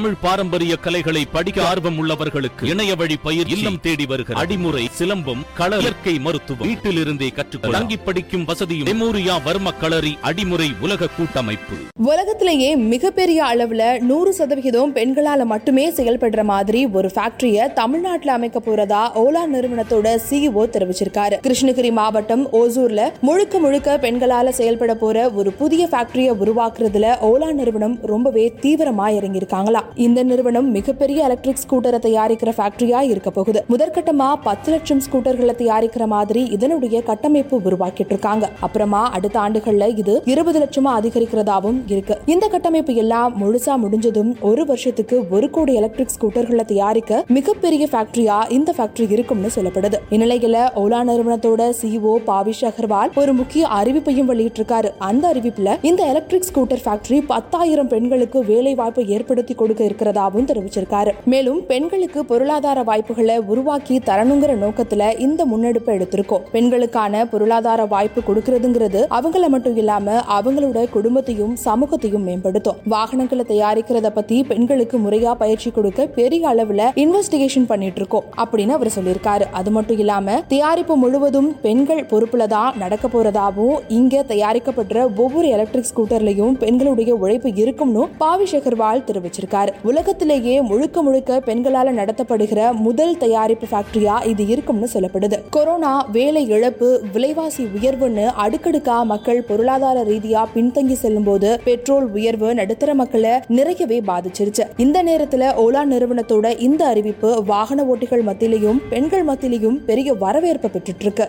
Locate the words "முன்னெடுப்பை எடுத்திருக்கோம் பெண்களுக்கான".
65.52-67.24